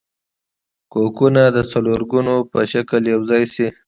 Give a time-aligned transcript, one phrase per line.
[0.91, 3.67] کوکونه د څلورګونو په شکل یوځای شي.